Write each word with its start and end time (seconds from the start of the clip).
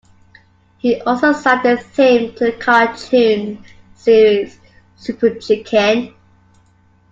He 0.79 0.99
also 1.03 1.31
sang 1.31 1.61
the 1.61 1.77
theme 1.77 2.33
to 2.33 2.45
the 2.45 2.51
cartoon 2.53 3.63
series 3.93 4.57
Super 4.95 5.35
Chicken. 5.35 6.15